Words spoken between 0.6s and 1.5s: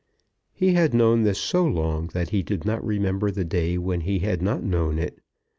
had known this